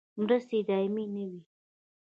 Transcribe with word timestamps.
مرستې 0.21 0.57
دایمي 0.67 1.05
نه 1.13 1.23
وي 1.29 1.41